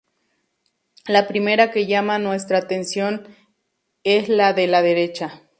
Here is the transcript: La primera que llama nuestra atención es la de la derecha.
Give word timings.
La 1.05 1.27
primera 1.27 1.69
que 1.69 1.85
llama 1.85 2.17
nuestra 2.17 2.57
atención 2.57 3.27
es 4.03 4.29
la 4.29 4.51
de 4.53 4.65
la 4.65 4.81
derecha. 4.81 5.43